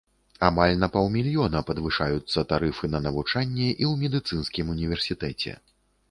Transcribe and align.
Амаль 0.45 0.71
на 0.83 0.87
паўмільёна 0.93 1.59
падвышаюцца 1.67 2.43
тарыфы 2.53 2.89
на 2.93 3.01
навучанне 3.07 3.67
і 3.73 3.83
ў 3.89 3.91
медыцынскім 4.05 4.71
універсітэце. 4.77 5.53